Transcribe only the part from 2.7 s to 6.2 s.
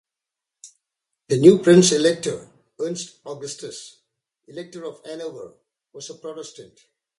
Ernest Augustus, Elector of Hanover was a